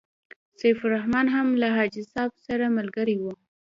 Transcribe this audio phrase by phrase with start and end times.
[0.59, 3.33] سیف الرحمن هم له حاجي صاحب سره ملګری وو.